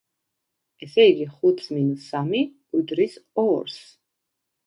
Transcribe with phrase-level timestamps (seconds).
[0.87, 2.41] ესე იგი, ხუთს მინუს სამი
[2.79, 3.79] უდრის ორს.